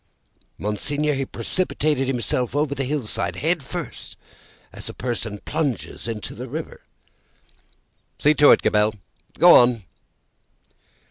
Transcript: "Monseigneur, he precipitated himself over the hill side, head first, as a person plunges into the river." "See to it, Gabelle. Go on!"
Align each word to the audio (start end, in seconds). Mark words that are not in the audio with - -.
"Monseigneur, 0.57 1.13
he 1.13 1.27
precipitated 1.27 2.07
himself 2.07 2.55
over 2.55 2.73
the 2.73 2.85
hill 2.85 3.05
side, 3.05 3.35
head 3.35 3.63
first, 3.63 4.17
as 4.73 4.89
a 4.89 4.95
person 4.95 5.37
plunges 5.45 6.07
into 6.07 6.33
the 6.33 6.49
river." 6.49 6.81
"See 8.17 8.33
to 8.33 8.49
it, 8.49 8.63
Gabelle. 8.63 8.95
Go 9.37 9.53
on!" 9.53 9.83